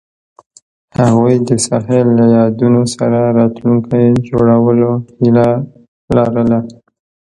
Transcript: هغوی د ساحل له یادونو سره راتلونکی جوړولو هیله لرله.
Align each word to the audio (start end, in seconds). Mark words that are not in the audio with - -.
هغوی 0.99 1.35
د 1.47 1.49
ساحل 1.67 2.07
له 2.19 2.25
یادونو 2.37 2.81
سره 2.95 3.19
راتلونکی 3.39 4.03
جوړولو 4.27 4.89
هیله 5.19 5.49
لرله. 6.15 6.59